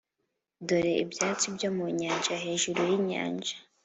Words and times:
dore, 0.67 0.93
ibyatsi 1.03 1.45
byo 1.55 1.69
mu 1.77 1.85
nyanja 1.99 2.33
hejuru 2.43 2.79
yinyanja, 2.89 3.55